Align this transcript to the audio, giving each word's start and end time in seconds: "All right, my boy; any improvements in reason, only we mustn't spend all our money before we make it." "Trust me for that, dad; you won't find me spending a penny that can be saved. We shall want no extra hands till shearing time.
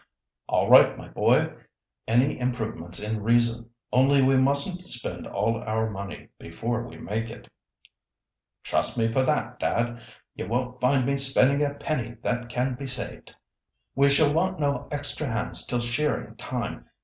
"All 0.47 0.67
right, 0.67 0.97
my 0.97 1.09
boy; 1.09 1.53
any 2.07 2.39
improvements 2.39 2.99
in 2.99 3.21
reason, 3.21 3.69
only 3.93 4.23
we 4.23 4.35
mustn't 4.35 4.81
spend 4.83 5.27
all 5.27 5.61
our 5.61 5.91
money 5.91 6.29
before 6.39 6.81
we 6.87 6.97
make 6.97 7.29
it." 7.29 7.47
"Trust 8.63 8.97
me 8.97 9.11
for 9.11 9.21
that, 9.21 9.59
dad; 9.59 10.01
you 10.33 10.47
won't 10.47 10.81
find 10.81 11.05
me 11.05 11.17
spending 11.19 11.61
a 11.61 11.75
penny 11.75 12.15
that 12.23 12.49
can 12.49 12.73
be 12.73 12.87
saved. 12.87 13.35
We 13.93 14.09
shall 14.09 14.33
want 14.33 14.57
no 14.59 14.87
extra 14.91 15.27
hands 15.27 15.67
till 15.67 15.79
shearing 15.81 16.35
time. 16.35 16.89